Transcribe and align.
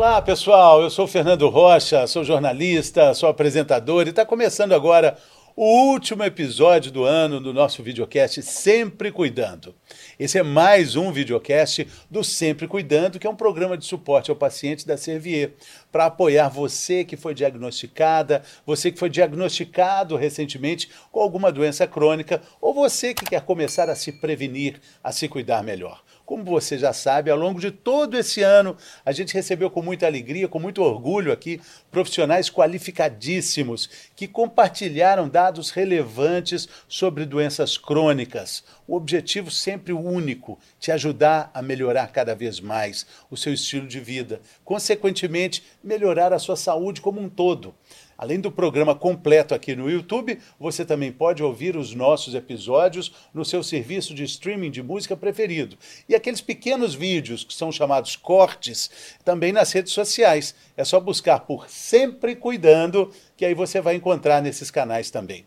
Olá, 0.00 0.22
pessoal. 0.22 0.80
Eu 0.80 0.88
sou 0.88 1.06
Fernando 1.06 1.46
Rocha, 1.50 2.06
sou 2.06 2.24
jornalista, 2.24 3.12
sou 3.12 3.28
apresentador 3.28 4.06
e 4.06 4.08
está 4.08 4.24
começando 4.24 4.72
agora 4.72 5.18
o 5.54 5.90
último 5.90 6.24
episódio 6.24 6.90
do 6.90 7.04
ano 7.04 7.38
do 7.38 7.52
nosso 7.52 7.82
videocast 7.82 8.40
Sempre 8.40 9.12
Cuidando. 9.12 9.74
Esse 10.18 10.38
é 10.38 10.42
mais 10.42 10.96
um 10.96 11.12
videocast 11.12 11.86
do 12.10 12.24
Sempre 12.24 12.66
Cuidando, 12.66 13.18
que 13.18 13.26
é 13.26 13.30
um 13.30 13.36
programa 13.36 13.76
de 13.76 13.84
suporte 13.84 14.30
ao 14.30 14.36
paciente 14.38 14.86
da 14.86 14.96
Servier, 14.96 15.52
para 15.92 16.06
apoiar 16.06 16.48
você 16.48 17.04
que 17.04 17.14
foi 17.14 17.34
diagnosticada, 17.34 18.42
você 18.64 18.90
que 18.90 18.98
foi 18.98 19.10
diagnosticado 19.10 20.16
recentemente 20.16 20.88
com 21.12 21.20
alguma 21.20 21.52
doença 21.52 21.86
crônica, 21.86 22.40
ou 22.58 22.72
você 22.72 23.12
que 23.12 23.26
quer 23.26 23.42
começar 23.42 23.90
a 23.90 23.94
se 23.94 24.12
prevenir, 24.12 24.80
a 25.04 25.12
se 25.12 25.28
cuidar 25.28 25.62
melhor. 25.62 26.00
Como 26.30 26.44
você 26.44 26.78
já 26.78 26.92
sabe, 26.92 27.28
ao 27.28 27.36
longo 27.36 27.58
de 27.58 27.72
todo 27.72 28.16
esse 28.16 28.40
ano, 28.40 28.76
a 29.04 29.10
gente 29.10 29.34
recebeu 29.34 29.68
com 29.68 29.82
muita 29.82 30.06
alegria, 30.06 30.46
com 30.46 30.60
muito 30.60 30.80
orgulho 30.80 31.32
aqui, 31.32 31.60
profissionais 31.90 32.48
qualificadíssimos 32.48 33.90
que 34.14 34.28
compartilharam 34.28 35.28
dados 35.28 35.70
relevantes 35.70 36.68
sobre 36.86 37.26
doenças 37.26 37.76
crônicas. 37.76 38.62
O 38.86 38.94
objetivo 38.94 39.50
sempre 39.50 39.92
único: 39.92 40.56
te 40.78 40.92
ajudar 40.92 41.50
a 41.52 41.60
melhorar 41.60 42.12
cada 42.12 42.32
vez 42.32 42.60
mais 42.60 43.04
o 43.28 43.36
seu 43.36 43.52
estilo 43.52 43.88
de 43.88 43.98
vida, 43.98 44.40
consequentemente, 44.64 45.64
melhorar 45.82 46.32
a 46.32 46.38
sua 46.38 46.54
saúde 46.54 47.00
como 47.00 47.20
um 47.20 47.28
todo. 47.28 47.74
Além 48.20 48.38
do 48.38 48.52
programa 48.52 48.94
completo 48.94 49.54
aqui 49.54 49.74
no 49.74 49.90
YouTube, 49.90 50.38
você 50.58 50.84
também 50.84 51.10
pode 51.10 51.42
ouvir 51.42 51.74
os 51.74 51.94
nossos 51.94 52.34
episódios 52.34 53.10
no 53.32 53.46
seu 53.46 53.62
serviço 53.62 54.12
de 54.12 54.24
streaming 54.24 54.70
de 54.70 54.82
música 54.82 55.16
preferido. 55.16 55.78
E 56.06 56.14
aqueles 56.14 56.42
pequenos 56.42 56.94
vídeos 56.94 57.44
que 57.44 57.54
são 57.54 57.72
chamados 57.72 58.16
cortes 58.16 58.90
também 59.24 59.52
nas 59.52 59.72
redes 59.72 59.94
sociais. 59.94 60.54
É 60.76 60.84
só 60.84 61.00
buscar 61.00 61.40
por 61.40 61.70
Sempre 61.70 62.36
Cuidando, 62.36 63.10
que 63.40 63.46
aí 63.46 63.54
você 63.54 63.80
vai 63.80 63.94
encontrar 63.94 64.42
nesses 64.42 64.70
canais 64.70 65.10
também. 65.10 65.46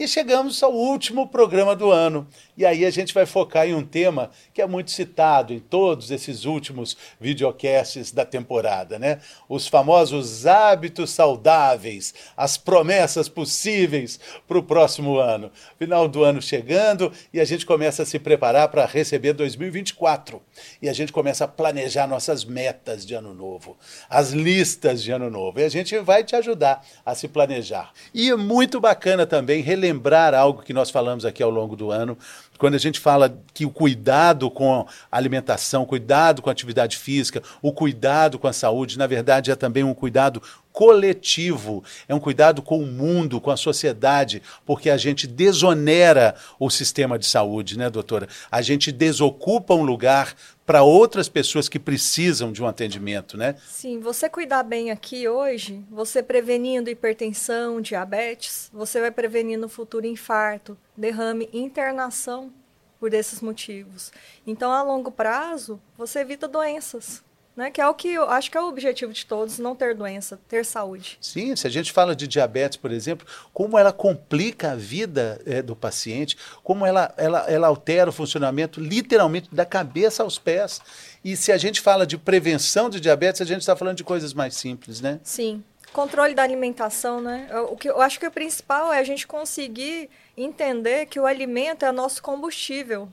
E 0.00 0.08
chegamos 0.08 0.62
ao 0.62 0.72
último 0.72 1.28
programa 1.28 1.76
do 1.76 1.90
ano. 1.90 2.26
E 2.56 2.64
aí 2.64 2.86
a 2.86 2.90
gente 2.90 3.12
vai 3.12 3.26
focar 3.26 3.68
em 3.68 3.74
um 3.74 3.84
tema 3.84 4.30
que 4.54 4.62
é 4.62 4.66
muito 4.66 4.90
citado 4.90 5.52
em 5.52 5.58
todos 5.58 6.10
esses 6.10 6.46
últimos 6.46 6.96
videocasts 7.20 8.10
da 8.10 8.24
temporada, 8.24 8.98
né? 8.98 9.20
Os 9.46 9.68
famosos 9.68 10.46
hábitos 10.46 11.10
saudáveis, 11.10 12.14
as 12.34 12.56
promessas 12.56 13.28
possíveis 13.28 14.18
para 14.48 14.58
o 14.58 14.62
próximo 14.62 15.18
ano. 15.18 15.52
Final 15.78 16.08
do 16.08 16.24
ano 16.24 16.40
chegando 16.40 17.12
e 17.30 17.38
a 17.38 17.44
gente 17.44 17.66
começa 17.66 18.02
a 18.02 18.06
se 18.06 18.18
preparar 18.18 18.68
para 18.68 18.86
receber 18.86 19.34
2024. 19.34 20.40
E 20.80 20.88
a 20.88 20.94
gente 20.94 21.12
começa 21.12 21.44
a 21.44 21.48
planejar 21.48 22.06
nossas 22.06 22.42
metas 22.42 23.04
de 23.04 23.14
ano 23.14 23.34
novo, 23.34 23.76
as 24.08 24.30
listas 24.30 25.02
de 25.02 25.10
ano 25.10 25.28
novo. 25.28 25.60
E 25.60 25.64
a 25.64 25.68
gente 25.68 25.98
vai 25.98 26.24
te 26.24 26.34
ajudar 26.36 26.82
a 27.04 27.14
se 27.14 27.28
planejar. 27.30 27.92
E 28.12 28.28
é 28.28 28.36
muito 28.36 28.80
bacana 28.80 29.26
também 29.26 29.62
relembrar 29.62 30.00
lembrar 30.00 30.34
algo 30.34 30.62
que 30.62 30.72
nós 30.72 30.90
falamos 30.90 31.24
aqui 31.24 31.42
ao 31.42 31.50
longo 31.50 31.76
do 31.76 31.90
ano, 31.90 32.16
quando 32.60 32.74
a 32.74 32.78
gente 32.78 33.00
fala 33.00 33.42
que 33.54 33.64
o 33.64 33.70
cuidado 33.70 34.50
com 34.50 34.86
a 35.10 35.16
alimentação, 35.16 35.86
cuidado 35.86 36.42
com 36.42 36.50
a 36.50 36.52
atividade 36.52 36.98
física, 36.98 37.42
o 37.62 37.72
cuidado 37.72 38.38
com 38.38 38.46
a 38.46 38.52
saúde, 38.52 38.98
na 38.98 39.06
verdade 39.06 39.50
é 39.50 39.56
também 39.56 39.82
um 39.82 39.94
cuidado 39.94 40.42
coletivo, 40.70 41.82
é 42.06 42.14
um 42.14 42.20
cuidado 42.20 42.60
com 42.60 42.78
o 42.78 42.86
mundo, 42.86 43.40
com 43.40 43.50
a 43.50 43.56
sociedade, 43.56 44.42
porque 44.66 44.90
a 44.90 44.98
gente 44.98 45.26
desonera 45.26 46.34
o 46.58 46.68
sistema 46.68 47.18
de 47.18 47.26
saúde, 47.26 47.78
né, 47.78 47.88
doutora? 47.88 48.28
A 48.50 48.60
gente 48.60 48.92
desocupa 48.92 49.74
um 49.74 49.82
lugar 49.82 50.34
para 50.64 50.82
outras 50.82 51.28
pessoas 51.28 51.68
que 51.68 51.80
precisam 51.80 52.52
de 52.52 52.62
um 52.62 52.66
atendimento, 52.66 53.36
né? 53.36 53.56
Sim, 53.66 53.98
você 53.98 54.28
cuidar 54.28 54.62
bem 54.62 54.92
aqui 54.92 55.26
hoje, 55.26 55.82
você 55.90 56.22
prevenindo 56.22 56.88
hipertensão, 56.88 57.80
diabetes, 57.80 58.70
você 58.72 59.00
vai 59.00 59.10
prevenir 59.10 59.58
no 59.58 59.68
futuro 59.68 60.06
infarto, 60.06 60.78
derrame, 61.00 61.48
internação 61.52 62.52
por 62.98 63.14
esses 63.14 63.40
motivos. 63.40 64.12
Então, 64.46 64.70
a 64.70 64.82
longo 64.82 65.10
prazo, 65.10 65.80
você 65.96 66.20
evita 66.20 66.46
doenças 66.46 67.22
né? 67.60 67.70
Que 67.70 67.80
é 67.80 67.86
o 67.86 67.94
que 67.94 68.08
eu 68.08 68.28
acho 68.30 68.50
que 68.50 68.56
é 68.56 68.60
o 68.60 68.68
objetivo 68.68 69.12
de 69.12 69.26
todos, 69.26 69.58
não 69.58 69.76
ter 69.76 69.94
doença, 69.94 70.40
ter 70.48 70.64
saúde. 70.64 71.18
Sim, 71.20 71.54
se 71.54 71.66
a 71.66 71.70
gente 71.70 71.92
fala 71.92 72.16
de 72.16 72.26
diabetes, 72.26 72.78
por 72.78 72.90
exemplo, 72.90 73.26
como 73.52 73.78
ela 73.78 73.92
complica 73.92 74.72
a 74.72 74.74
vida 74.74 75.40
é, 75.44 75.60
do 75.60 75.76
paciente, 75.76 76.38
como 76.62 76.86
ela, 76.86 77.12
ela, 77.18 77.40
ela 77.50 77.66
altera 77.66 78.08
o 78.08 78.12
funcionamento 78.12 78.80
literalmente 78.80 79.54
da 79.54 79.66
cabeça 79.66 80.22
aos 80.22 80.38
pés. 80.38 80.80
E 81.22 81.36
se 81.36 81.52
a 81.52 81.58
gente 81.58 81.82
fala 81.82 82.06
de 82.06 82.16
prevenção 82.16 82.88
de 82.88 82.98
diabetes, 82.98 83.42
a 83.42 83.44
gente 83.44 83.60
está 83.60 83.76
falando 83.76 83.96
de 83.96 84.04
coisas 84.04 84.32
mais 84.32 84.54
simples, 84.54 85.02
né? 85.02 85.20
Sim. 85.22 85.62
Controle 85.92 86.34
da 86.34 86.44
alimentação, 86.44 87.20
né? 87.20 87.48
O 87.68 87.76
que 87.76 87.90
eu 87.90 88.00
acho 88.00 88.18
que 88.18 88.26
o 88.26 88.30
principal 88.30 88.92
é 88.92 89.00
a 89.00 89.04
gente 89.04 89.26
conseguir 89.26 90.08
entender 90.42 91.06
que 91.06 91.18
o 91.18 91.26
alimento 91.26 91.84
é 91.84 91.92
nosso 91.92 92.22
combustível. 92.22 93.08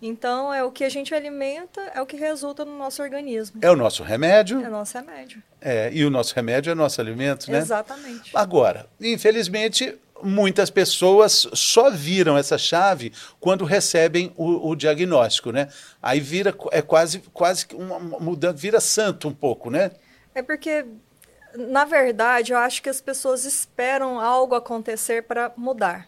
Então, 0.00 0.52
é 0.52 0.62
o 0.62 0.70
que 0.70 0.84
a 0.84 0.88
gente 0.90 1.14
alimenta, 1.14 1.80
é 1.94 2.02
o 2.02 2.06
que 2.06 2.16
resulta 2.16 2.64
no 2.64 2.76
nosso 2.76 3.02
organismo. 3.02 3.58
É 3.62 3.70
o 3.70 3.76
nosso 3.76 4.02
remédio. 4.02 4.62
É 4.62 4.68
o 4.68 4.70
nosso 4.70 4.98
remédio. 4.98 5.42
É, 5.60 5.90
e 5.92 6.04
o 6.04 6.10
nosso 6.10 6.34
remédio 6.34 6.70
é 6.70 6.72
o 6.74 6.76
nosso 6.76 7.00
alimento, 7.00 7.50
né? 7.50 7.58
Exatamente. 7.58 8.30
Agora, 8.34 8.86
infelizmente, 9.00 9.98
muitas 10.22 10.70
pessoas 10.70 11.48
só 11.54 11.90
viram 11.90 12.36
essa 12.36 12.58
chave 12.58 13.12
quando 13.40 13.64
recebem 13.64 14.32
o, 14.36 14.70
o, 14.70 14.76
diagnóstico, 14.76 15.50
né? 15.50 15.68
Aí 16.02 16.20
vira, 16.20 16.54
é 16.72 16.82
quase, 16.82 17.20
quase 17.32 17.66
uma 17.72 17.98
mudança, 17.98 18.54
vira 18.54 18.80
santo 18.80 19.28
um 19.28 19.34
pouco, 19.34 19.70
né? 19.70 19.90
É 20.34 20.42
porque, 20.42 20.84
na 21.54 21.84
verdade, 21.84 22.52
eu 22.52 22.58
acho 22.58 22.82
que 22.82 22.88
as 22.88 23.00
pessoas 23.00 23.44
esperam 23.44 24.20
algo 24.20 24.54
acontecer 24.54 25.22
para 25.22 25.52
mudar, 25.56 26.06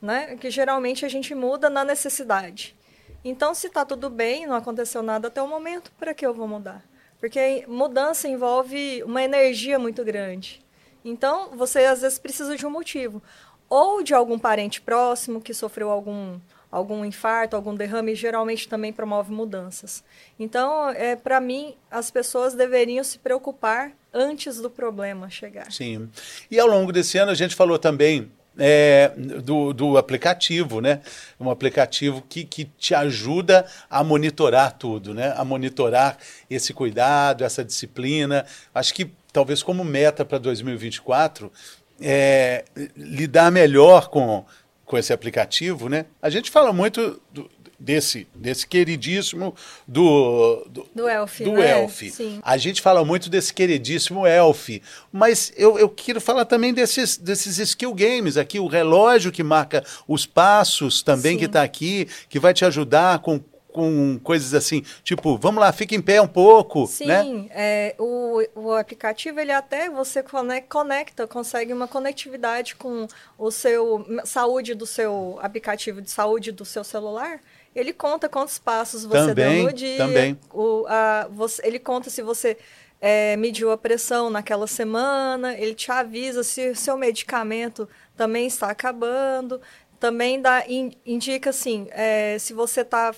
né? 0.00 0.36
Que 0.36 0.50
geralmente 0.50 1.04
a 1.04 1.08
gente 1.08 1.34
muda 1.34 1.68
na 1.68 1.84
necessidade. 1.84 2.76
Então, 3.24 3.54
se 3.54 3.66
está 3.66 3.84
tudo 3.84 4.08
bem, 4.08 4.46
não 4.46 4.56
aconteceu 4.56 5.02
nada 5.02 5.28
até 5.28 5.42
o 5.42 5.48
momento, 5.48 5.90
para 5.98 6.14
que 6.14 6.24
eu 6.24 6.32
vou 6.32 6.46
mudar? 6.46 6.84
Porque 7.18 7.64
mudança 7.66 8.28
envolve 8.28 9.02
uma 9.02 9.22
energia 9.22 9.78
muito 9.78 10.04
grande. 10.04 10.64
Então, 11.04 11.50
você 11.56 11.84
às 11.84 12.02
vezes 12.02 12.18
precisa 12.18 12.56
de 12.56 12.64
um 12.64 12.70
motivo. 12.70 13.22
Ou 13.68 14.02
de 14.02 14.14
algum 14.14 14.38
parente 14.38 14.80
próximo 14.80 15.40
que 15.40 15.52
sofreu 15.52 15.90
algum, 15.90 16.38
algum 16.70 17.04
infarto, 17.04 17.56
algum 17.56 17.74
derrame, 17.74 18.14
geralmente 18.14 18.68
também 18.68 18.92
promove 18.92 19.32
mudanças. 19.32 20.02
Então, 20.38 20.90
é, 20.90 21.16
para 21.16 21.40
mim, 21.40 21.74
as 21.90 22.10
pessoas 22.10 22.54
deveriam 22.54 23.02
se 23.04 23.18
preocupar 23.18 23.92
antes 24.12 24.58
do 24.58 24.70
problema 24.70 25.28
chegar. 25.28 25.70
Sim. 25.70 26.08
E 26.50 26.58
ao 26.58 26.66
longo 26.68 26.92
desse 26.92 27.18
ano, 27.18 27.30
a 27.30 27.34
gente 27.34 27.54
falou 27.54 27.78
também 27.78 28.30
é, 28.58 29.12
do, 29.16 29.72
do 29.72 29.96
aplicativo, 29.96 30.80
né? 30.80 31.00
Um 31.38 31.50
aplicativo 31.50 32.22
que, 32.28 32.44
que 32.44 32.64
te 32.64 32.94
ajuda 32.94 33.64
a 33.88 34.02
monitorar 34.02 34.72
tudo, 34.72 35.14
né? 35.14 35.32
A 35.36 35.44
monitorar 35.44 36.18
esse 36.50 36.74
cuidado, 36.74 37.44
essa 37.44 37.64
disciplina. 37.64 38.44
Acho 38.74 38.92
que 38.92 39.10
talvez 39.32 39.62
como 39.62 39.84
meta 39.84 40.24
para 40.24 40.38
2024 40.38 41.52
é 42.00 42.64
lidar 42.96 43.50
melhor 43.50 44.08
com, 44.08 44.44
com 44.84 44.98
esse 44.98 45.12
aplicativo, 45.12 45.88
né? 45.88 46.06
A 46.20 46.28
gente 46.28 46.50
fala 46.50 46.72
muito 46.72 47.20
do, 47.32 47.48
desse, 47.78 48.26
desse 48.34 48.66
queridíssimo 48.66 49.54
do 49.86 50.66
do, 50.68 50.86
do 50.94 51.08
Elf. 51.08 51.40
Do 51.40 51.52
né? 51.52 51.82
Elf. 51.82 52.02
Sim. 52.10 52.40
A 52.42 52.56
gente 52.56 52.82
fala 52.82 53.04
muito 53.04 53.30
desse 53.30 53.54
queridíssimo 53.54 54.26
Elf, 54.26 54.68
mas 55.12 55.52
eu, 55.56 55.78
eu 55.78 55.88
quero 55.88 56.20
falar 56.20 56.44
também 56.44 56.74
desses, 56.74 57.16
desses 57.16 57.58
skill 57.58 57.94
games 57.94 58.36
aqui, 58.36 58.58
o 58.58 58.66
relógio 58.66 59.30
que 59.30 59.42
marca 59.42 59.84
os 60.06 60.26
passos 60.26 61.02
também 61.02 61.32
Sim. 61.32 61.38
que 61.38 61.44
está 61.44 61.62
aqui, 61.62 62.08
que 62.28 62.38
vai 62.38 62.52
te 62.52 62.64
ajudar 62.64 63.20
com 63.20 63.40
com 63.78 64.18
coisas 64.24 64.54
assim, 64.54 64.82
tipo, 65.04 65.36
vamos 65.36 65.60
lá, 65.60 65.70
fica 65.72 65.94
em 65.94 66.02
pé 66.02 66.20
um 66.20 66.26
pouco, 66.26 66.86
Sim, 66.86 67.06
né? 67.06 67.46
É, 67.50 67.94
o, 67.96 68.42
o 68.56 68.72
aplicativo, 68.72 69.38
ele 69.38 69.52
até, 69.52 69.88
você 69.88 70.24
conecta, 70.68 71.28
consegue 71.28 71.72
uma 71.72 71.86
conectividade 71.86 72.74
com 72.74 73.06
o 73.38 73.50
seu, 73.52 74.04
saúde 74.24 74.74
do 74.74 74.84
seu 74.84 75.38
aplicativo 75.40 76.02
de 76.02 76.10
saúde 76.10 76.50
do 76.50 76.64
seu 76.64 76.82
celular, 76.82 77.40
ele 77.78 77.92
conta 77.92 78.28
quantos 78.28 78.58
passos 78.58 79.04
você 79.04 79.28
também, 79.28 79.56
deu 79.56 79.64
no 79.64 79.72
dia. 79.72 79.96
Também. 79.96 80.38
O, 80.52 80.84
a, 80.88 81.28
você, 81.30 81.66
ele 81.66 81.78
conta 81.78 82.10
se 82.10 82.22
você 82.22 82.56
é, 83.00 83.36
mediu 83.36 83.70
a 83.70 83.76
pressão 83.76 84.30
naquela 84.30 84.66
semana, 84.66 85.54
ele 85.54 85.74
te 85.74 85.90
avisa 85.90 86.42
se 86.42 86.70
o 86.70 86.76
seu 86.76 86.96
medicamento 86.96 87.88
também 88.16 88.46
está 88.46 88.70
acabando. 88.70 89.60
Também 90.00 90.40
dá, 90.40 90.64
in, 90.68 90.92
indica 91.04 91.50
assim, 91.50 91.88
é, 91.90 92.36
se 92.38 92.52
você 92.52 92.82
está 92.82 93.12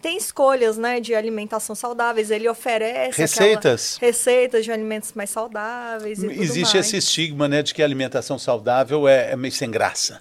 tem 0.00 0.16
escolhas 0.16 0.76
né, 0.76 0.98
de 0.98 1.14
alimentação 1.14 1.76
saudáveis, 1.76 2.28
ele 2.32 2.48
oferece 2.48 3.20
receitas, 3.20 3.98
receitas 4.00 4.64
de 4.64 4.72
alimentos 4.72 5.12
mais 5.12 5.30
saudáveis. 5.30 6.20
Existe 6.24 6.74
mais. 6.74 6.86
esse 6.86 6.96
estigma 6.96 7.46
né, 7.46 7.62
de 7.62 7.72
que 7.72 7.80
a 7.80 7.84
alimentação 7.84 8.36
saudável 8.36 9.06
é, 9.06 9.30
é 9.30 9.36
meio 9.36 9.52
sem 9.52 9.70
graça. 9.70 10.20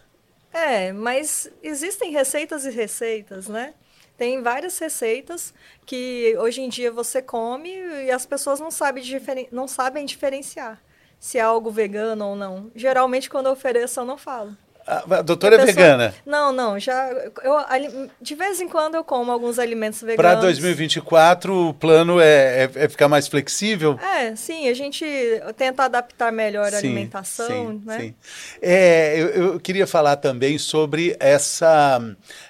É, 0.54 0.92
mas 0.92 1.50
existem 1.64 2.12
receitas 2.12 2.66
e 2.66 2.70
receitas, 2.72 3.48
né? 3.48 3.74
Tem 4.18 4.42
várias 4.42 4.78
receitas 4.78 5.54
que 5.86 6.36
hoje 6.38 6.62
em 6.62 6.70
dia 6.70 6.92
você 6.92 7.22
come 7.22 7.70
e 7.70 8.12
as 8.12 8.26
pessoas 8.26 8.60
não 8.60 8.70
sabem, 8.70 9.04
diferen 9.04 9.48
não 9.52 9.68
sabem 9.68 10.06
diferenciar 10.06 10.82
se 11.20 11.38
é 11.38 11.42
algo 11.42 11.70
vegano 11.72 12.26
ou 12.26 12.36
não. 12.36 12.72
Geralmente, 12.76 13.30
quando 13.30 13.46
eu 13.46 13.52
ofereço, 13.54 14.00
eu 14.00 14.06
não 14.06 14.18
falo. 14.18 14.58
A 14.92 15.22
doutora 15.22 15.56
é 15.56 15.66
vegana? 15.66 16.14
Não, 16.26 16.52
não. 16.52 16.78
Já, 16.78 17.10
eu, 17.44 18.10
de 18.22 18.36
vez 18.36 18.60
em 18.60 18.68
quando 18.68 18.96
eu 18.96 19.06
como 19.06 19.32
alguns 19.32 19.58
alimentos 19.58 20.02
veganos. 20.02 20.18
Para 20.18 20.36
2024, 20.42 21.70
o 21.70 21.74
plano 21.74 22.20
é, 22.20 22.64
é, 22.64 22.72
é, 22.76 22.90
ficar 22.90 23.08
mais 23.08 23.26
flexível? 23.26 23.98
É, 24.02 24.36
sim. 24.36 24.68
A 24.68 24.74
gente 24.74 25.06
tenta 25.56 25.86
adaptar 25.86 26.30
melhor 26.34 26.70
sim, 26.72 26.76
a 26.76 26.80
alimentação. 26.80 27.48
Sim, 27.48 27.82
né? 27.86 28.00
sim. 28.00 28.16
É, 28.62 29.18
eu, 29.18 29.28
eu, 29.28 29.60
queria 29.62 29.88
falar 29.88 30.18
também 30.18 30.58
sobre 30.58 31.16
essa, 31.22 32.02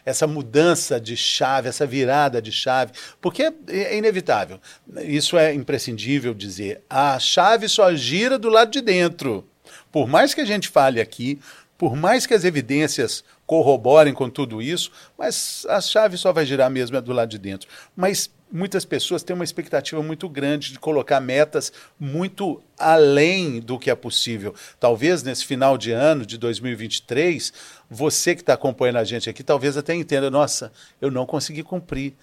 essa 0.04 0.26
mudança 0.26 1.00
de 1.00 1.16
chave, 1.16 1.70
essa 1.70 1.86
virada 1.86 2.42
de 2.42 2.52
chave, 2.52 2.92
porque 3.22 3.44
é, 3.44 3.54
é 3.70 3.98
inevitável. 3.98 4.60
Isso 5.04 5.38
é 5.38 5.54
imprescindível 5.54 6.34
dizer. 6.34 6.82
A 6.90 7.20
chave 7.20 7.70
só 7.70 7.94
gira 7.94 8.40
do 8.40 8.50
lado 8.50 8.72
de 8.72 8.82
dentro. 8.82 9.48
Por 9.92 10.08
mais 10.08 10.34
que 10.34 10.42
a 10.42 10.46
gente 10.46 10.70
fale 10.70 11.02
aqui, 11.02 11.40
por 11.82 11.96
mais 11.96 12.28
que 12.28 12.36
as 12.36 12.44
evidências 12.44 13.24
corroborem 13.44 14.14
com 14.14 14.30
tudo 14.30 14.62
isso, 14.62 14.92
mas 15.18 15.66
a 15.68 15.82
chave 15.82 16.16
só 16.16 16.32
vai 16.32 16.46
girar 16.46 16.70
mesmo 16.70 17.02
do 17.02 17.12
lado 17.12 17.30
de 17.30 17.40
dentro. 17.40 17.68
Mas 17.96 18.30
muitas 18.52 18.86
pessoas 18.86 19.24
têm 19.24 19.34
uma 19.34 19.44
expectativa 19.44 20.00
muito 20.04 20.30
grande 20.30 20.74
de 20.74 20.78
colocar 20.78 21.20
metas 21.20 21.74
muito 22.00 22.62
além 22.78 23.60
do 23.60 23.80
que 23.80 23.90
é 23.90 23.96
possível. 23.96 24.54
Talvez 24.80 25.24
nesse 25.24 25.44
final 25.44 25.76
de 25.76 25.92
ano 25.92 26.24
de 26.24 26.38
2023, 26.38 27.52
você 27.90 28.36
que 28.36 28.42
está 28.42 28.54
acompanhando 28.54 28.98
a 28.98 29.04
gente 29.04 29.28
aqui, 29.28 29.42
talvez 29.42 29.76
até 29.76 29.96
entenda: 29.96 30.30
nossa, 30.30 30.72
eu 31.02 31.10
não 31.10 31.26
consegui 31.26 31.64
cumprir. 31.64 32.14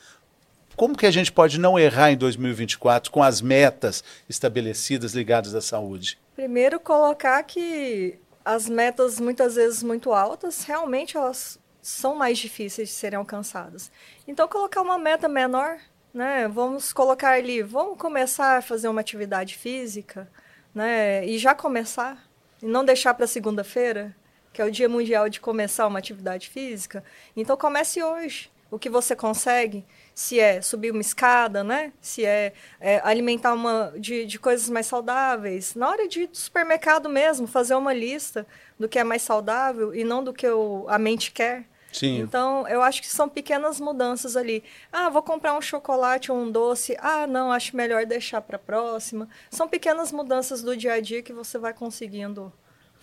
Como 0.76 0.96
que 0.96 1.04
a 1.04 1.10
gente 1.10 1.32
pode 1.32 1.58
não 1.58 1.76
errar 1.76 2.12
em 2.12 2.16
2024 2.16 3.10
com 3.10 3.24
as 3.24 3.40
metas 3.40 4.04
estabelecidas 4.28 5.14
ligadas 5.14 5.52
à 5.52 5.60
saúde? 5.60 6.16
Primeiro, 6.36 6.78
colocar 6.78 7.42
que 7.42 8.20
as 8.48 8.66
metas 8.66 9.20
muitas 9.20 9.56
vezes 9.56 9.82
muito 9.82 10.10
altas, 10.10 10.64
realmente 10.64 11.18
elas 11.18 11.60
são 11.82 12.14
mais 12.14 12.38
difíceis 12.38 12.88
de 12.88 12.94
serem 12.94 13.18
alcançadas. 13.18 13.92
Então, 14.26 14.48
colocar 14.48 14.80
uma 14.80 14.96
meta 14.98 15.28
menor, 15.28 15.78
né? 16.14 16.48
Vamos 16.48 16.90
colocar 16.90 17.32
ali, 17.32 17.62
vamos 17.62 17.98
começar 17.98 18.56
a 18.56 18.62
fazer 18.62 18.88
uma 18.88 19.02
atividade 19.02 19.54
física, 19.54 20.26
né? 20.74 21.26
E 21.26 21.36
já 21.36 21.54
começar, 21.54 22.26
e 22.62 22.64
não 22.64 22.86
deixar 22.86 23.12
para 23.12 23.26
segunda-feira, 23.26 24.16
que 24.50 24.62
é 24.62 24.64
o 24.64 24.70
Dia 24.70 24.88
Mundial 24.88 25.28
de 25.28 25.40
começar 25.40 25.86
uma 25.86 25.98
atividade 25.98 26.48
física. 26.48 27.04
Então, 27.36 27.54
comece 27.54 28.02
hoje. 28.02 28.50
O 28.70 28.78
que 28.78 28.90
você 28.90 29.16
consegue, 29.16 29.84
se 30.14 30.38
é 30.38 30.60
subir 30.60 30.90
uma 30.90 31.00
escada, 31.00 31.64
né? 31.64 31.92
Se 32.00 32.24
é, 32.24 32.52
é 32.78 33.00
alimentar 33.02 33.54
uma 33.54 33.94
de, 33.96 34.26
de 34.26 34.38
coisas 34.38 34.68
mais 34.68 34.86
saudáveis. 34.86 35.74
Na 35.74 35.88
hora 35.88 36.06
de 36.06 36.22
ir 36.22 36.26
do 36.26 36.36
supermercado 36.36 37.08
mesmo, 37.08 37.46
fazer 37.46 37.74
uma 37.74 37.94
lista 37.94 38.46
do 38.78 38.88
que 38.88 38.98
é 38.98 39.04
mais 39.04 39.22
saudável 39.22 39.94
e 39.94 40.04
não 40.04 40.22
do 40.22 40.34
que 40.34 40.46
o, 40.46 40.84
a 40.88 40.98
mente 40.98 41.32
quer. 41.32 41.64
Sim. 41.92 42.20
Então, 42.20 42.68
eu 42.68 42.82
acho 42.82 43.00
que 43.00 43.08
são 43.08 43.28
pequenas 43.28 43.80
mudanças 43.80 44.36
ali. 44.36 44.62
Ah, 44.92 45.08
vou 45.08 45.22
comprar 45.22 45.56
um 45.56 45.60
chocolate 45.60 46.30
ou 46.30 46.38
um 46.38 46.50
doce. 46.50 46.96
Ah, 47.00 47.26
não, 47.26 47.50
acho 47.50 47.74
melhor 47.74 48.04
deixar 48.04 48.40
para 48.42 48.56
a 48.56 48.60
próxima. 48.60 49.28
São 49.50 49.66
pequenas 49.66 50.12
mudanças 50.12 50.62
do 50.62 50.76
dia 50.76 50.92
a 50.92 51.00
dia 51.00 51.22
que 51.22 51.32
você 51.32 51.58
vai 51.58 51.72
conseguindo 51.72 52.52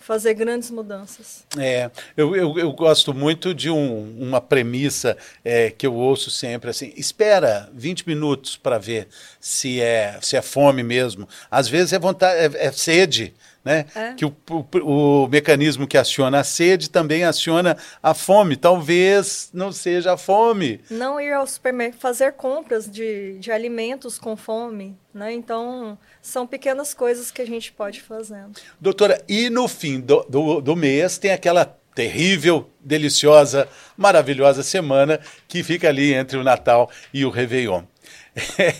fazer 0.06 0.34
grandes 0.34 0.70
mudanças. 0.70 1.44
É, 1.58 1.90
eu, 2.16 2.36
eu, 2.36 2.56
eu 2.56 2.72
gosto 2.72 3.12
muito 3.12 3.52
de 3.52 3.68
um, 3.68 4.16
uma 4.20 4.40
premissa 4.40 5.16
é, 5.44 5.68
que 5.68 5.84
eu 5.84 5.94
ouço 5.94 6.30
sempre 6.30 6.70
assim: 6.70 6.92
espera 6.96 7.68
20 7.74 8.06
minutos 8.06 8.56
para 8.56 8.78
ver 8.78 9.08
se 9.40 9.80
é, 9.80 10.16
se 10.22 10.36
é 10.36 10.42
fome 10.42 10.84
mesmo. 10.84 11.28
Às 11.50 11.66
vezes 11.68 11.92
é 11.92 11.98
vontade, 11.98 12.56
é, 12.56 12.66
é 12.66 12.72
sede 12.72 13.34
né? 13.66 13.84
É. 13.96 14.14
Que 14.14 14.24
o, 14.24 14.32
o, 14.48 15.24
o, 15.24 15.28
mecanismo 15.28 15.88
que 15.88 15.98
aciona 15.98 16.38
a 16.38 16.44
sede 16.44 16.88
também 16.88 17.24
aciona 17.24 17.76
a 18.00 18.14
fome. 18.14 18.54
Talvez 18.54 19.50
não 19.52 19.72
seja 19.72 20.12
a 20.12 20.16
fome. 20.16 20.80
Não 20.88 21.20
ir 21.20 21.32
ao 21.32 21.44
supermercado, 21.48 21.98
fazer 21.98 22.34
compras 22.34 22.88
de, 22.88 23.36
de 23.40 23.50
alimentos 23.50 24.20
com 24.20 24.36
fome, 24.36 24.96
né? 25.12 25.32
Então, 25.32 25.98
são 26.22 26.46
pequenas 26.46 26.94
coisas 26.94 27.32
que 27.32 27.42
a 27.42 27.46
gente 27.46 27.72
pode 27.72 28.00
fazer. 28.00 28.44
Doutora, 28.80 29.20
e 29.28 29.50
no 29.50 29.66
fim 29.66 29.98
do, 30.00 30.24
do, 30.28 30.60
do 30.60 30.76
mês 30.76 31.18
tem 31.18 31.32
aquela 31.32 31.64
terrível, 31.92 32.70
deliciosa, 32.78 33.68
maravilhosa 33.96 34.62
semana 34.62 35.18
que 35.48 35.64
fica 35.64 35.88
ali 35.88 36.14
entre 36.14 36.38
o 36.38 36.44
Natal 36.44 36.88
e 37.12 37.24
o 37.24 37.30
Réveillon. 37.30 37.82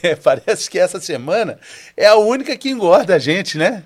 É, 0.03 0.15
parece 0.15 0.69
que 0.69 0.79
essa 0.79 1.01
semana 1.01 1.59
é 1.97 2.07
a 2.07 2.17
única 2.17 2.55
que 2.57 2.69
engorda 2.69 3.15
a 3.15 3.19
gente, 3.19 3.57
né? 3.57 3.83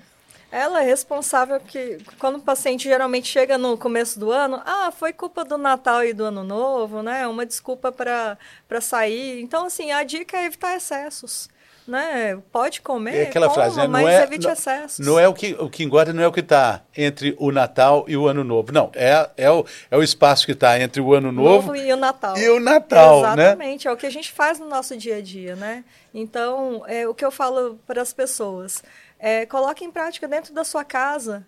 Ela 0.51 0.83
é 0.83 0.85
responsável 0.85 1.59
que 1.61 1.97
quando 2.19 2.35
o 2.35 2.41
paciente 2.41 2.83
geralmente 2.83 3.27
chega 3.27 3.57
no 3.57 3.77
começo 3.77 4.19
do 4.19 4.31
ano, 4.31 4.61
ah, 4.65 4.91
foi 4.91 5.13
culpa 5.13 5.45
do 5.45 5.57
Natal 5.57 6.03
e 6.03 6.11
do 6.13 6.25
Ano 6.25 6.43
Novo, 6.43 7.01
né? 7.01 7.25
Uma 7.25 7.45
desculpa 7.45 7.89
para 7.91 8.37
sair. 8.81 9.41
Então, 9.41 9.65
assim, 9.67 9.91
a 9.91 10.03
dica 10.03 10.37
é 10.37 10.45
evitar 10.45 10.75
excessos. 10.75 11.49
Né? 11.87 12.39
Pode 12.51 12.79
comer, 12.81 13.15
é 13.15 13.21
aquela 13.23 13.47
coma, 13.47 13.55
frase, 13.55 13.77
né? 13.77 13.87
mas 13.87 14.07
é, 14.07 14.23
evite 14.23 14.45
não, 14.45 14.53
excessos. 14.53 15.05
Não 15.05 15.19
é 15.19 15.27
o 15.27 15.33
que, 15.33 15.55
o 15.59 15.69
que 15.69 15.83
engorda, 15.83 16.13
não 16.13 16.21
é 16.21 16.27
o 16.27 16.31
que 16.31 16.39
está 16.39 16.81
entre 16.95 17.35
o 17.39 17.51
Natal 17.51 18.05
e 18.07 18.15
o 18.15 18.27
Ano 18.27 18.43
Novo. 18.43 18.71
Não, 18.71 18.91
é, 18.93 19.29
é, 19.35 19.49
o, 19.49 19.65
é 19.89 19.97
o 19.97 20.03
espaço 20.03 20.45
que 20.45 20.51
está 20.51 20.79
entre 20.79 21.01
o 21.01 21.13
Ano 21.13 21.31
Novo, 21.31 21.67
Novo, 21.67 21.75
e 21.75 21.91
o 21.91 21.97
Natal. 21.97 22.37
E 22.37 22.49
o 22.49 22.59
Natal, 22.59 23.21
né? 23.35 23.43
Exatamente, 23.45 23.85
né? 23.85 23.91
é 23.91 23.93
o 23.93 23.97
que 23.97 24.05
a 24.05 24.11
gente 24.11 24.31
faz 24.31 24.59
no 24.59 24.67
nosso 24.67 24.95
dia 24.95 25.17
a 25.17 25.21
dia, 25.21 25.55
né? 25.55 25.83
Então, 26.13 26.83
é 26.87 27.07
o 27.07 27.15
que 27.15 27.25
eu 27.25 27.31
falo 27.31 27.79
para 27.87 28.01
as 28.01 28.13
pessoas. 28.13 28.83
É, 29.19 29.45
coloque 29.45 29.83
em 29.83 29.91
prática 29.91 30.27
dentro 30.27 30.53
da 30.53 30.63
sua 30.63 30.83
casa. 30.83 31.45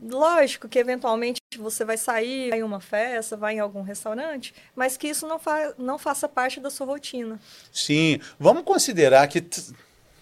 Lógico 0.00 0.68
que 0.68 0.78
eventualmente 0.78 1.40
você 1.58 1.84
vai 1.84 1.96
sair, 1.96 2.50
vai 2.50 2.60
em 2.60 2.62
uma 2.62 2.80
festa, 2.80 3.36
vai 3.36 3.54
em 3.54 3.60
algum 3.60 3.82
restaurante, 3.82 4.54
mas 4.74 4.96
que 4.96 5.08
isso 5.08 5.26
não, 5.26 5.38
fa 5.38 5.74
não 5.78 5.98
faça 5.98 6.28
parte 6.28 6.60
da 6.60 6.70
sua 6.70 6.86
rotina. 6.86 7.40
Sim, 7.72 8.20
vamos 8.38 8.64
considerar 8.64 9.26
que 9.28 9.40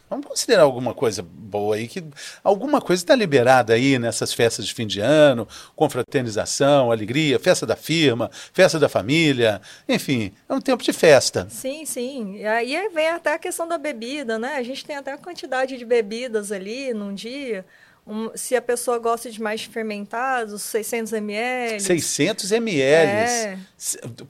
Vamos 0.08 0.26
considerar 0.26 0.62
alguma 0.62 0.92
coisa 0.92 1.22
boa 1.22 1.76
aí, 1.76 1.88
que 1.88 2.04
alguma 2.42 2.80
coisa 2.80 3.02
está 3.02 3.16
liberada 3.16 3.72
aí 3.72 3.98
nessas 3.98 4.34
festas 4.34 4.66
de 4.66 4.74
fim 4.74 4.86
de 4.86 5.00
ano, 5.00 5.48
confraternização, 5.74 6.92
alegria, 6.92 7.38
festa 7.40 7.66
da 7.66 7.74
firma, 7.74 8.30
festa 8.52 8.78
da 8.78 8.88
família, 8.88 9.62
enfim, 9.88 10.32
é 10.48 10.54
um 10.54 10.60
tempo 10.60 10.84
de 10.84 10.92
festa. 10.92 11.48
Sim, 11.50 11.86
sim. 11.86 12.36
E 12.36 12.46
aí 12.46 12.88
vem 12.90 13.08
até 13.08 13.32
a 13.32 13.38
questão 13.38 13.66
da 13.66 13.78
bebida, 13.78 14.38
né? 14.38 14.56
A 14.56 14.62
gente 14.62 14.84
tem 14.84 14.94
até 14.94 15.12
a 15.12 15.18
quantidade 15.18 15.76
de 15.76 15.84
bebidas 15.84 16.52
ali 16.52 16.92
num 16.92 17.14
dia. 17.14 17.64
Um, 18.06 18.30
se 18.34 18.54
a 18.54 18.60
pessoa 18.60 18.98
gosta 18.98 19.30
de 19.30 19.40
mais 19.40 19.64
fermentados, 19.64 20.62
600 20.62 21.14
ml. 21.14 21.80
600 21.80 22.52
ml. 22.52 23.10
É. 23.10 23.58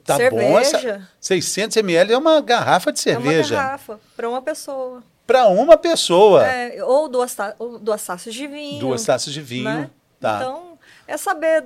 Tá 0.03 0.15
cerveja. 0.15 0.47
bom 0.47 0.59
essa. 0.59 1.09
600 1.19 1.77
ml 1.77 2.13
é 2.13 2.17
uma 2.17 2.39
garrafa 2.41 2.91
de 2.91 2.99
cerveja. 3.01 3.55
É 3.55 3.57
uma 3.57 3.63
garrafa 3.63 3.99
para 4.15 4.29
uma 4.29 4.41
pessoa 4.41 5.03
para 5.25 5.47
uma 5.47 5.77
pessoa. 5.77 6.45
É, 6.45 6.83
ou, 6.83 7.09
duas 7.09 7.35
ou 7.57 7.79
duas 7.79 8.03
taças 8.05 8.33
de 8.33 8.47
vinho. 8.47 8.79
Duas 8.79 9.03
taças 9.03 9.33
de 9.33 9.41
vinho. 9.41 9.63
Né? 9.63 9.89
Tá. 10.19 10.37
Então, 10.37 10.77
é 11.07 11.17
saber 11.17 11.65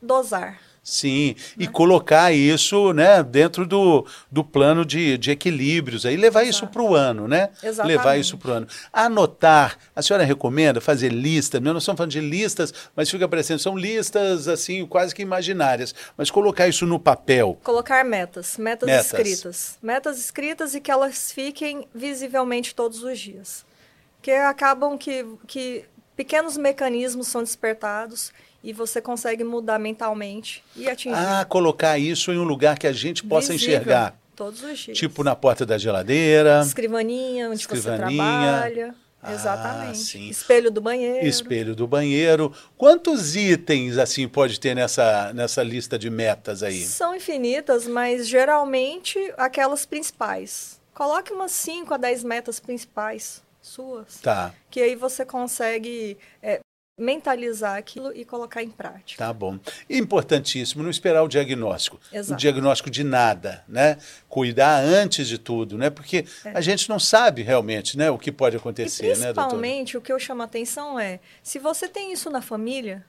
dosar. 0.00 0.58
Sim, 0.86 1.34
e 1.58 1.66
colocar 1.66 2.32
isso 2.32 2.92
né, 2.92 3.20
dentro 3.20 3.66
do, 3.66 4.06
do 4.30 4.44
plano 4.44 4.84
de, 4.84 5.18
de 5.18 5.32
equilíbrios, 5.32 6.06
aí 6.06 6.16
levar 6.16 6.42
Exato. 6.42 6.50
isso 6.50 6.66
para 6.68 6.80
o 6.80 6.94
ano, 6.94 7.26
né? 7.26 7.50
Exatamente. 7.60 7.98
Levar 7.98 8.16
isso 8.16 8.38
para 8.38 8.50
o 8.52 8.54
ano. 8.54 8.68
Anotar, 8.92 9.76
a 9.96 10.00
senhora 10.00 10.22
recomenda 10.22 10.80
fazer 10.80 11.08
lista, 11.08 11.58
não 11.58 11.76
estamos 11.76 11.98
falando 11.98 12.12
de 12.12 12.20
listas, 12.20 12.72
mas 12.94 13.10
fica 13.10 13.26
parecendo, 13.26 13.58
são 13.58 13.76
listas 13.76 14.46
assim, 14.46 14.86
quase 14.86 15.12
que 15.12 15.22
imaginárias, 15.22 15.92
mas 16.16 16.30
colocar 16.30 16.68
isso 16.68 16.86
no 16.86 17.00
papel. 17.00 17.58
Colocar 17.64 18.04
metas, 18.04 18.56
metas, 18.56 18.88
metas. 18.88 19.06
escritas. 19.06 19.78
Metas 19.82 20.20
escritas 20.20 20.72
e 20.76 20.80
que 20.80 20.92
elas 20.92 21.32
fiquem 21.32 21.88
visivelmente 21.92 22.72
todos 22.72 23.02
os 23.02 23.18
dias. 23.18 23.66
Que 24.22 24.30
acabam 24.30 24.96
que, 24.96 25.26
que 25.48 25.84
pequenos 26.14 26.56
mecanismos 26.56 27.26
são 27.26 27.42
despertados 27.42 28.32
e 28.62 28.72
você 28.72 29.00
consegue 29.00 29.44
mudar 29.44 29.78
mentalmente 29.78 30.62
e 30.74 30.88
atingir. 30.88 31.16
Ah, 31.16 31.44
colocar 31.44 31.98
isso 31.98 32.32
em 32.32 32.38
um 32.38 32.44
lugar 32.44 32.78
que 32.78 32.86
a 32.86 32.92
gente 32.92 33.22
possa 33.24 33.52
Visível, 33.52 33.76
enxergar. 33.76 34.18
Todos 34.34 34.62
os 34.62 34.78
dias. 34.78 34.98
Tipo 34.98 35.24
na 35.24 35.34
porta 35.34 35.64
da 35.64 35.78
geladeira. 35.78 36.60
Escrivaninha, 36.60 37.48
onde 37.48 37.60
escrivaninha. 37.60 38.08
você 38.08 38.16
trabalha. 38.16 38.94
Ah, 39.22 39.32
Exatamente. 39.32 39.98
Sim. 39.98 40.28
Espelho 40.28 40.70
do 40.70 40.80
banheiro. 40.80 41.26
Espelho 41.26 41.74
do 41.74 41.86
banheiro. 41.86 42.52
Quantos 42.76 43.34
itens 43.34 43.98
assim 43.98 44.28
pode 44.28 44.60
ter 44.60 44.74
nessa, 44.74 45.32
nessa 45.32 45.62
lista 45.62 45.98
de 45.98 46.10
metas 46.10 46.62
aí? 46.62 46.84
São 46.84 47.14
infinitas, 47.14 47.88
mas 47.88 48.28
geralmente 48.28 49.18
aquelas 49.36 49.84
principais. 49.84 50.80
Coloque 50.94 51.32
umas 51.32 51.52
5 51.52 51.92
a 51.94 51.96
10 51.96 52.24
metas 52.24 52.60
principais 52.60 53.42
suas. 53.60 54.20
Tá. 54.20 54.54
Que 54.70 54.80
aí 54.80 54.94
você 54.94 55.24
consegue 55.24 56.16
é, 56.42 56.60
mentalizar 56.98 57.76
aquilo 57.76 58.10
e 58.14 58.24
colocar 58.24 58.62
em 58.62 58.70
prática. 58.70 59.22
Tá 59.22 59.32
bom. 59.32 59.58
Importantíssimo 59.88 60.82
não 60.82 60.90
esperar 60.90 61.22
o 61.22 61.28
diagnóstico. 61.28 62.00
Exato. 62.10 62.32
O 62.32 62.36
diagnóstico 62.36 62.88
de 62.88 63.04
nada, 63.04 63.62
né? 63.68 63.98
Cuidar 64.28 64.82
antes 64.82 65.28
de 65.28 65.36
tudo, 65.36 65.76
né? 65.76 65.90
Porque 65.90 66.24
é. 66.44 66.52
a 66.54 66.60
gente 66.60 66.88
não 66.88 66.98
sabe 66.98 67.42
realmente, 67.42 67.98
né, 67.98 68.10
o 68.10 68.18
que 68.18 68.32
pode 68.32 68.56
acontecer, 68.56 69.16
né, 69.18 69.32
Principalmente 69.32 69.96
o 69.96 70.00
que 70.00 70.12
eu 70.12 70.18
chamo 70.18 70.42
a 70.42 70.46
atenção 70.46 70.98
é, 70.98 71.20
se 71.42 71.58
você 71.58 71.86
tem 71.86 72.12
isso 72.12 72.30
na 72.30 72.40
família, 72.40 73.04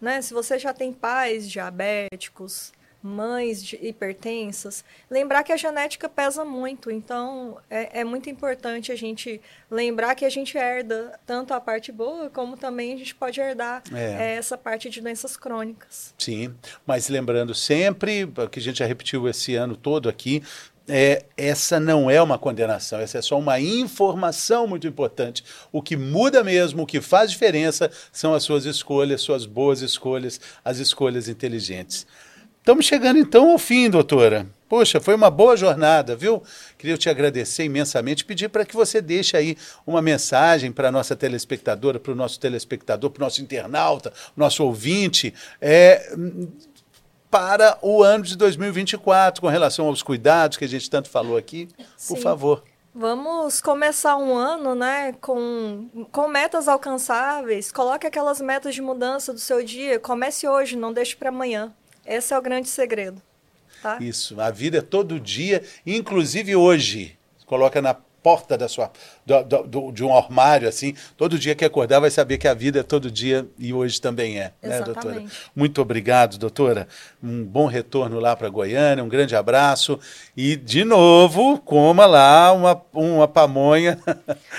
né? 0.00 0.20
Se 0.20 0.34
você 0.34 0.58
já 0.58 0.72
tem 0.72 0.92
pais 0.92 1.48
diabéticos, 1.48 2.72
mães 3.02 3.72
hipertensas, 3.80 4.84
lembrar 5.10 5.44
que 5.44 5.52
a 5.52 5.56
genética 5.56 6.08
pesa 6.08 6.44
muito. 6.44 6.90
Então, 6.90 7.58
é, 7.70 8.00
é, 8.00 8.04
muito 8.04 8.28
importante 8.28 8.90
a 8.90 8.96
gente 8.96 9.40
lembrar 9.70 10.14
que 10.14 10.24
a 10.24 10.30
gente 10.30 10.56
herda 10.58 11.18
tanto 11.24 11.54
a 11.54 11.60
parte 11.60 11.92
boa, 11.92 12.28
como 12.28 12.56
também 12.56 12.94
a 12.94 12.96
gente 12.96 13.14
pode 13.14 13.40
herdar 13.40 13.82
é. 13.92 14.32
É, 14.32 14.36
essa 14.36 14.58
parte 14.58 14.90
de 14.90 15.00
doenças 15.00 15.36
crônicas. 15.36 16.14
Sim, 16.18 16.54
mas 16.86 17.08
lembrando 17.08 17.54
sempre, 17.54 18.28
que 18.50 18.58
a 18.58 18.62
gente 18.62 18.78
já 18.78 18.86
repetiu 18.86 19.28
esse 19.28 19.54
ano 19.54 19.76
todo 19.76 20.08
aqui, 20.08 20.42
é, 20.88 21.26
essa 21.36 21.78
não 21.78 22.10
é 22.10 22.20
uma 22.20 22.38
condenação, 22.38 22.98
essa 22.98 23.18
é 23.18 23.22
só 23.22 23.38
uma 23.38 23.60
informação 23.60 24.66
muito 24.66 24.86
importante. 24.86 25.44
O 25.70 25.82
que 25.82 25.96
muda 25.96 26.42
mesmo, 26.42 26.82
o 26.82 26.86
que 26.86 27.00
faz 27.00 27.30
diferença 27.30 27.90
são 28.10 28.32
as 28.32 28.42
suas 28.42 28.64
escolhas, 28.64 29.20
suas 29.20 29.44
boas 29.44 29.82
escolhas, 29.82 30.40
as 30.64 30.78
escolhas 30.78 31.28
inteligentes. 31.28 32.06
Estamos 32.60 32.84
chegando 32.84 33.18
então 33.18 33.50
ao 33.50 33.58
fim, 33.58 33.88
doutora. 33.88 34.46
Poxa, 34.68 35.00
foi 35.00 35.14
uma 35.14 35.30
boa 35.30 35.56
jornada, 35.56 36.14
viu? 36.14 36.42
Queria 36.76 36.98
te 36.98 37.08
agradecer 37.08 37.64
imensamente, 37.64 38.24
pedir 38.24 38.50
para 38.50 38.66
que 38.66 38.76
você 38.76 39.00
deixe 39.00 39.34
aí 39.34 39.56
uma 39.86 40.02
mensagem 40.02 40.70
para 40.70 40.88
a 40.88 40.92
nossa 40.92 41.16
telespectadora, 41.16 41.98
para 41.98 42.12
o 42.12 42.14
nosso 42.14 42.38
telespectador, 42.38 43.10
para 43.10 43.22
o 43.22 43.24
nosso 43.24 43.40
internauta, 43.40 44.12
nosso 44.36 44.62
ouvinte, 44.62 45.32
é, 45.58 46.14
para 47.30 47.78
o 47.80 48.02
ano 48.02 48.24
de 48.24 48.36
2024, 48.36 49.40
com 49.40 49.48
relação 49.48 49.86
aos 49.86 50.02
cuidados 50.02 50.58
que 50.58 50.64
a 50.66 50.68
gente 50.68 50.90
tanto 50.90 51.08
falou 51.08 51.38
aqui. 51.38 51.68
Sim. 51.96 52.14
Por 52.14 52.22
favor. 52.22 52.62
Vamos 52.94 53.60
começar 53.60 54.16
um 54.16 54.34
ano, 54.34 54.74
né, 54.74 55.14
com, 55.20 55.88
com 56.10 56.28
metas 56.28 56.68
alcançáveis. 56.68 57.70
Coloque 57.70 58.06
aquelas 58.06 58.40
metas 58.40 58.74
de 58.74 58.82
mudança 58.82 59.32
do 59.32 59.38
seu 59.38 59.62
dia. 59.62 59.98
Comece 59.98 60.48
hoje, 60.48 60.76
não 60.76 60.92
deixe 60.92 61.14
para 61.14 61.28
amanhã. 61.28 61.72
Esse 62.08 62.32
é 62.32 62.38
o 62.38 62.42
grande 62.42 62.68
segredo. 62.68 63.20
Tá? 63.82 63.98
Isso, 64.00 64.40
a 64.40 64.50
vida 64.50 64.78
é 64.78 64.80
todo 64.82 65.20
dia, 65.20 65.62
inclusive 65.86 66.56
hoje. 66.56 67.18
Coloca 67.44 67.82
na 67.82 67.92
porta 67.94 68.56
da 68.56 68.66
sua, 68.66 68.90
do, 69.28 69.62
do, 69.62 69.92
de 69.92 70.02
um 70.02 70.16
armário, 70.16 70.68
assim, 70.68 70.94
todo 71.16 71.38
dia 71.38 71.54
que 71.54 71.64
acordar 71.64 72.00
vai 72.00 72.10
saber 72.10 72.38
que 72.38 72.48
a 72.48 72.54
vida 72.54 72.80
é 72.80 72.82
todo 72.82 73.10
dia 73.10 73.46
e 73.58 73.74
hoje 73.74 74.00
também 74.00 74.38
é, 74.38 74.52
Exatamente. 74.62 74.88
né, 74.88 74.94
doutora? 74.94 75.24
Muito 75.54 75.82
obrigado, 75.82 76.38
doutora. 76.38 76.88
Um 77.22 77.44
bom 77.44 77.66
retorno 77.66 78.18
lá 78.20 78.34
para 78.34 78.48
Goiânia, 78.48 79.04
um 79.04 79.08
grande 79.08 79.36
abraço 79.36 79.98
e, 80.36 80.56
de 80.56 80.84
novo, 80.84 81.58
coma 81.58 82.06
lá 82.06 82.52
uma, 82.52 82.80
uma 82.94 83.28
pamonha. 83.28 83.98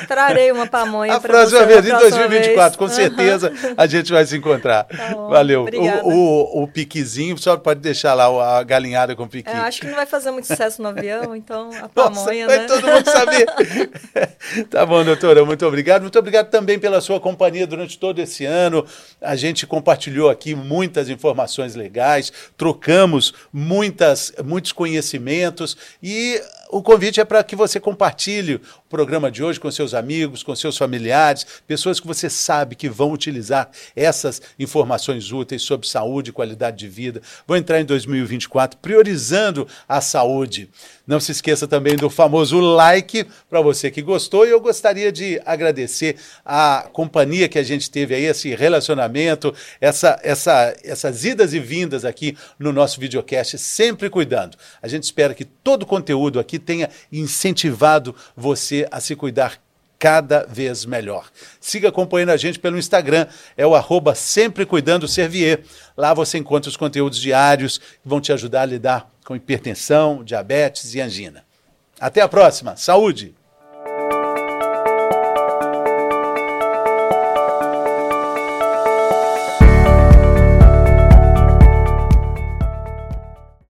Trarei 0.07 0.51
uma 0.51 0.67
pamonha 0.67 1.15
A 1.15 1.19
próxima 1.19 1.65
vez, 1.65 1.88
em 1.88 1.91
2024, 1.91 2.55
vez. 2.55 2.75
com 2.75 2.88
certeza 2.88 3.51
a 3.75 3.88
gente 3.88 4.11
vai 4.11 4.25
se 4.25 4.38
encontrar. 4.38 4.83
Tá 4.83 5.09
bom, 5.09 5.29
Valeu. 5.29 5.65
O, 6.03 6.09
o, 6.09 6.63
o, 6.63 6.67
piquezinho, 6.67 7.38
só 7.38 7.57
pode 7.57 7.79
deixar 7.79 8.13
lá 8.13 8.59
a 8.59 8.63
galinhada 8.63 9.15
com 9.15 9.27
piqui. 9.27 9.49
É, 9.49 9.53
acho 9.53 9.81
que 9.81 9.88
não 9.88 9.95
vai 9.95 10.05
fazer 10.05 10.31
muito 10.31 10.45
sucesso 10.45 10.81
no 10.81 10.89
avião, 10.89 11.35
então 11.35 11.69
a 11.81 11.88
pamonha, 11.89 12.19
Nossa, 12.19 12.33
né? 12.33 12.45
Vai 12.45 12.65
todo 12.67 12.88
mundo 12.88 13.09
saber. 13.09 13.45
tá 14.70 14.86
bom, 14.86 15.04
doutora, 15.04 15.46
muito 15.46 15.66
obrigado. 15.66 16.01
Muito 16.01 16.18
obrigado 16.18 16.50
também 16.50 16.80
pela 16.80 17.01
sua 17.01 17.20
companhia 17.20 17.68
durante 17.68 17.98
todo 17.98 18.20
esse 18.20 18.46
ano. 18.46 18.86
A 19.22 19.36
gente 19.36 19.68
compartilhou 19.68 20.30
aqui 20.30 20.56
muitas 20.56 21.10
informações 21.10 21.75
legais, 21.75 22.32
trocamos 22.58 23.34
muitas, 23.54 24.34
muitos 24.44 24.72
conhecimentos 24.72 25.78
e 26.01 26.42
o 26.71 26.83
convite 26.83 27.19
é 27.19 27.25
para 27.25 27.43
que 27.43 27.55
você 27.55 27.79
compartilhe 27.79 28.55
o 28.55 28.61
programa 28.88 29.31
de 29.31 29.43
hoje 29.43 29.59
com 29.59 29.71
seus 29.71 29.95
amigos, 29.95 30.43
com 30.43 30.55
seus 30.55 30.77
familiares, 30.77 31.43
pessoas 31.65 31.99
que 31.99 32.05
você 32.05 32.29
sabe 32.29 32.75
que 32.75 32.88
vão 32.88 33.11
utilizar 33.11 33.71
essas 33.95 34.39
informações 34.59 35.31
úteis 35.31 35.63
sobre 35.63 35.88
saúde 35.88 36.29
e 36.29 36.33
qualidade 36.33 36.77
de 36.77 36.88
vida. 36.88 37.23
Vou 37.47 37.57
entrar 37.57 37.81
em 37.81 37.85
2024 37.85 38.77
priorizando 38.79 39.67
a 39.88 39.99
saúde. 39.99 40.69
Não 41.07 41.19
se 41.19 41.31
esqueça 41.31 41.67
também 41.67 41.95
do 41.95 42.07
famoso 42.07 42.59
like 42.59 43.25
para 43.49 43.61
você 43.61 43.89
que 43.89 44.03
gostou. 44.03 44.45
E 44.45 44.51
eu 44.51 44.61
gostaria 44.61 45.11
de 45.11 45.41
agradecer 45.43 46.17
a 46.45 46.88
companhia 46.93 47.49
que 47.49 47.57
a 47.57 47.63
gente 47.63 47.89
teve 47.89 48.13
aí, 48.13 48.25
esse 48.25 48.53
relacionamento, 48.53 49.51
essa, 49.81 50.19
essa, 50.21 50.75
essas 50.83 51.25
idas 51.25 51.51
e 51.55 51.59
vindas 51.59 52.05
aqui 52.05 52.38
no 52.59 52.71
nosso 52.71 52.99
videocast, 52.99 53.57
sempre 53.57 54.07
cuidando. 54.07 54.55
A 54.83 54.88
gente 54.88 55.01
espera 55.01 55.33
que 55.33 55.45
todo 55.45 55.81
o 55.81 55.88
conteúdo 55.88 56.39
aqui 56.39 56.59
tenha 56.60 56.89
incentivado 57.12 58.16
você 58.36 58.88
a 58.92 59.00
se 59.00 59.16
cuidar 59.16 59.60
cada 59.98 60.46
vez 60.46 60.86
melhor. 60.86 61.30
Siga 61.60 61.89
acompanhando 61.89 62.30
a 62.30 62.38
gente 62.38 62.58
pelo 62.58 62.78
Instagram, 62.78 63.28
é 63.58 63.68
o 63.68 63.75
arroba 63.75 64.16
sempre 64.16 64.66
cuidando 64.66 65.08
Servier. 65.08 65.63
Lá 65.98 66.13
você 66.13 66.38
encontra 66.38 66.70
os 66.70 66.78
conteúdos 66.78 67.20
diários 67.20 67.78
que 67.78 67.86
vão 68.06 68.22
te 68.22 68.32
ajudar 68.32 68.62
a 68.62 68.66
lidar 68.66 69.12
com 69.25 69.36
hipertensão, 69.36 70.24
diabetes 70.24 70.96
e 70.96 71.01
angina. 71.01 71.44
Até 72.00 72.22
a 72.22 72.30
próxima. 72.30 72.78
Saúde! 72.78 73.38